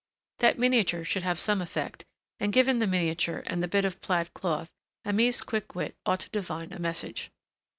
[0.39, 2.05] That miniature should have some effect,
[2.39, 4.71] and given the miniature, and the bit of plaid cloth,
[5.05, 7.29] Aimée's quick wit ought to divine a message.